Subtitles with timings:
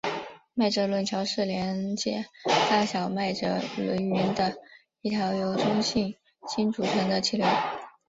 [0.55, 2.25] 麦哲伦桥是连接
[2.71, 4.55] 大小麦哲伦云的
[5.03, 6.15] 一条由中性
[6.47, 7.45] 氢组成的气流。